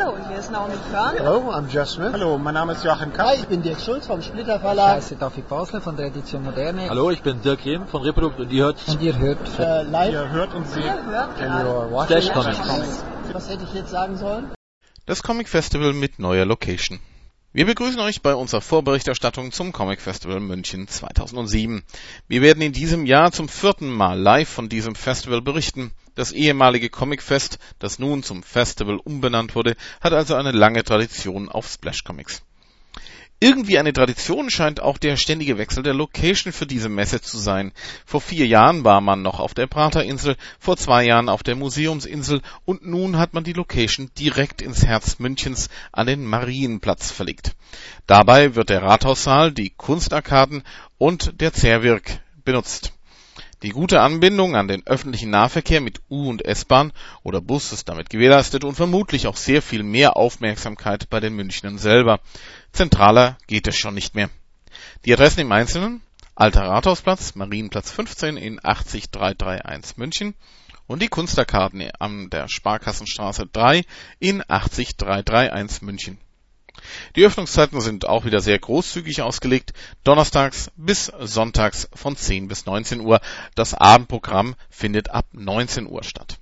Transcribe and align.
Hallo, 0.00 0.16
hier 0.28 0.38
ist 0.38 0.50
Naomi 0.50 0.74
Körn. 0.90 1.14
Hello, 1.16 1.50
I'm 1.50 1.68
Jeff 1.68 1.88
Smith. 1.88 2.12
Hallo, 2.12 2.38
mein 2.38 2.54
Name 2.54 2.72
ist 2.72 2.84
Joachim 2.84 3.12
Kapp. 3.12 3.26
Hi, 3.26 3.36
ich 3.36 3.46
bin 3.46 3.62
Dirk 3.62 3.80
Schulz 3.80 4.06
vom 4.06 4.22
Splitter 4.22 4.58
Verlag. 4.58 4.96
heiße 4.96 5.16
David 5.16 5.48
Basler 5.48 5.80
von 5.82 5.96
der 5.96 6.06
Edition 6.06 6.42
Moderne. 6.42 6.88
Hallo, 6.88 7.10
ich 7.10 7.22
bin 7.22 7.42
Dirk 7.42 7.64
Rehm 7.66 7.86
von 7.86 8.02
Reprodukt 8.02 8.38
und 8.40 8.50
ihr 8.50 8.64
hört 8.64 8.78
Und 8.88 9.02
ihr 9.02 9.18
hört 9.18 9.58
Äh, 9.58 9.82
live 9.82 10.12
Ihr 10.12 10.30
hört 10.30 10.54
und 10.54 10.66
seht 10.68 10.84
Ihr 10.84 11.04
hört 11.04 11.36
gerade 11.36 12.32
Comics. 12.32 13.04
Was 13.32 13.50
hätte 13.50 13.64
ich 13.64 13.74
jetzt 13.74 13.90
sagen 13.90 14.16
sollen? 14.16 14.50
Das 15.04 15.22
Comic 15.22 15.48
Festival 15.48 15.92
mit 15.92 16.18
neuer 16.18 16.46
Location. 16.46 16.98
Wir 17.52 17.66
begrüßen 17.66 18.00
euch 18.00 18.22
bei 18.22 18.34
unserer 18.34 18.60
Vorberichterstattung 18.62 19.52
zum 19.52 19.72
Comic 19.72 20.00
Festival 20.00 20.40
München 20.40 20.88
2007. 20.88 21.82
Wir 22.26 22.40
werden 22.40 22.62
in 22.62 22.72
diesem 22.72 23.04
Jahr 23.04 23.32
zum 23.32 23.48
vierten 23.48 23.90
Mal 23.90 24.18
live 24.18 24.48
von 24.48 24.68
diesem 24.68 24.94
Festival 24.94 25.42
berichten. 25.42 25.90
Das 26.20 26.32
ehemalige 26.32 26.90
Comic 26.90 27.22
Fest, 27.22 27.58
das 27.78 27.98
nun 27.98 28.22
zum 28.22 28.42
Festival 28.42 28.98
umbenannt 29.02 29.54
wurde, 29.54 29.74
hat 30.02 30.12
also 30.12 30.34
eine 30.34 30.50
lange 30.50 30.84
Tradition 30.84 31.48
auf 31.48 31.66
Splash 31.66 32.04
Comics. 32.04 32.42
Irgendwie 33.40 33.78
eine 33.78 33.94
Tradition 33.94 34.50
scheint 34.50 34.80
auch 34.80 34.98
der 34.98 35.16
ständige 35.16 35.56
Wechsel 35.56 35.82
der 35.82 35.94
Location 35.94 36.52
für 36.52 36.66
diese 36.66 36.90
Messe 36.90 37.22
zu 37.22 37.38
sein. 37.38 37.72
Vor 38.04 38.20
vier 38.20 38.46
Jahren 38.46 38.84
war 38.84 39.00
man 39.00 39.22
noch 39.22 39.40
auf 39.40 39.54
der 39.54 39.66
Praterinsel, 39.66 40.36
vor 40.58 40.76
zwei 40.76 41.06
Jahren 41.06 41.30
auf 41.30 41.42
der 41.42 41.56
Museumsinsel 41.56 42.42
und 42.66 42.86
nun 42.86 43.16
hat 43.16 43.32
man 43.32 43.44
die 43.44 43.54
Location 43.54 44.10
direkt 44.18 44.60
ins 44.60 44.84
Herz 44.84 45.20
Münchens 45.20 45.70
an 45.90 46.06
den 46.06 46.26
Marienplatz 46.26 47.10
verlegt. 47.10 47.52
Dabei 48.06 48.54
wird 48.56 48.68
der 48.68 48.82
Rathaussaal, 48.82 49.52
die 49.52 49.70
Kunstarkaden 49.70 50.64
und 50.98 51.40
der 51.40 51.54
Zerwirk 51.54 52.20
benutzt. 52.44 52.92
Die 53.62 53.70
gute 53.70 54.00
Anbindung 54.00 54.56
an 54.56 54.68
den 54.68 54.86
öffentlichen 54.86 55.28
Nahverkehr 55.28 55.82
mit 55.82 56.00
U- 56.08 56.30
und 56.30 56.44
S-Bahn 56.44 56.92
oder 57.22 57.42
Bus 57.42 57.72
ist 57.72 57.90
damit 57.90 58.08
gewährleistet 58.08 58.64
und 58.64 58.74
vermutlich 58.74 59.26
auch 59.26 59.36
sehr 59.36 59.60
viel 59.60 59.82
mehr 59.82 60.16
Aufmerksamkeit 60.16 61.10
bei 61.10 61.20
den 61.20 61.34
Münchnern 61.34 61.76
selber. 61.76 62.20
Zentraler 62.72 63.36
geht 63.48 63.66
es 63.66 63.76
schon 63.76 63.94
nicht 63.94 64.14
mehr. 64.14 64.30
Die 65.04 65.12
Adressen 65.12 65.40
im 65.40 65.52
Einzelnen 65.52 66.00
Alter 66.34 66.62
Rathausplatz, 66.62 67.34
Marienplatz 67.34 67.90
15 67.90 68.38
in 68.38 68.60
80331 68.62 69.98
München 69.98 70.34
und 70.86 71.02
die 71.02 71.08
Kunstarkaden 71.08 71.90
an 71.98 72.30
der 72.30 72.48
Sparkassenstraße 72.48 73.46
3 73.46 73.84
in 74.20 74.42
80331 74.48 75.82
München. 75.82 76.18
Die 77.16 77.24
Öffnungszeiten 77.24 77.80
sind 77.80 78.06
auch 78.06 78.24
wieder 78.24 78.40
sehr 78.40 78.58
großzügig 78.58 79.22
ausgelegt. 79.22 79.72
Donnerstags 80.04 80.70
bis 80.76 81.12
sonntags 81.20 81.88
von 81.94 82.16
10 82.16 82.48
bis 82.48 82.66
19 82.66 83.00
Uhr. 83.00 83.20
Das 83.54 83.74
Abendprogramm 83.74 84.54
findet 84.68 85.10
ab 85.10 85.26
19 85.32 85.86
Uhr 85.86 86.04
statt. 86.04 86.38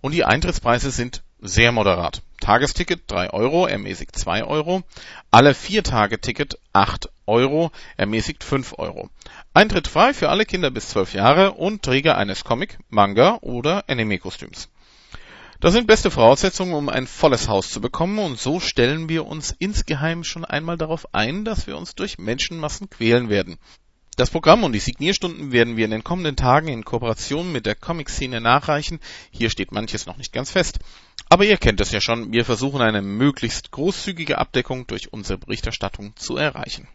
Und 0.00 0.12
die 0.12 0.24
Eintrittspreise 0.24 0.90
sind 0.90 1.22
sehr 1.40 1.72
moderat. 1.72 2.22
Tagesticket 2.40 3.10
3 3.10 3.30
Euro, 3.30 3.66
ermäßigt 3.66 4.16
2 4.16 4.44
Euro. 4.44 4.82
Alle 5.30 5.54
vier 5.54 5.82
Tage 5.82 6.20
Ticket 6.20 6.58
8 6.72 7.08
Euro, 7.26 7.70
ermäßigt 7.96 8.44
5 8.44 8.74
Euro. 8.78 9.08
Eintritt 9.54 9.88
frei 9.88 10.12
für 10.12 10.28
alle 10.28 10.44
Kinder 10.44 10.70
bis 10.70 10.88
12 10.88 11.14
Jahre 11.14 11.52
und 11.52 11.82
Träger 11.82 12.18
eines 12.18 12.44
Comic, 12.44 12.78
Manga 12.90 13.38
oder 13.40 13.84
Anime-Kostüms. 13.88 14.68
Das 15.64 15.72
sind 15.72 15.86
beste 15.86 16.10
Voraussetzungen, 16.10 16.74
um 16.74 16.90
ein 16.90 17.06
volles 17.06 17.48
Haus 17.48 17.70
zu 17.70 17.80
bekommen 17.80 18.18
und 18.18 18.38
so 18.38 18.60
stellen 18.60 19.08
wir 19.08 19.24
uns 19.24 19.56
insgeheim 19.58 20.22
schon 20.22 20.44
einmal 20.44 20.76
darauf 20.76 21.14
ein, 21.14 21.46
dass 21.46 21.66
wir 21.66 21.78
uns 21.78 21.94
durch 21.94 22.18
Menschenmassen 22.18 22.90
quälen 22.90 23.30
werden. 23.30 23.56
Das 24.14 24.28
Programm 24.28 24.62
und 24.62 24.74
die 24.74 24.78
Signierstunden 24.78 25.52
werden 25.52 25.78
wir 25.78 25.86
in 25.86 25.90
den 25.90 26.04
kommenden 26.04 26.36
Tagen 26.36 26.68
in 26.68 26.84
Kooperation 26.84 27.50
mit 27.50 27.64
der 27.64 27.76
Comic-Szene 27.76 28.42
nachreichen. 28.42 29.00
Hier 29.30 29.48
steht 29.48 29.72
manches 29.72 30.04
noch 30.04 30.18
nicht 30.18 30.34
ganz 30.34 30.50
fest. 30.50 30.80
Aber 31.30 31.46
ihr 31.46 31.56
kennt 31.56 31.80
es 31.80 31.92
ja 31.92 32.02
schon, 32.02 32.30
wir 32.30 32.44
versuchen 32.44 32.82
eine 32.82 33.00
möglichst 33.00 33.70
großzügige 33.70 34.36
Abdeckung 34.36 34.86
durch 34.86 35.14
unsere 35.14 35.38
Berichterstattung 35.38 36.14
zu 36.14 36.36
erreichen. 36.36 36.88